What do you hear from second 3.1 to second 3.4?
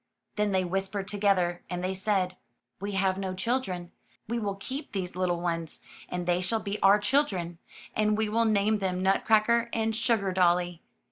no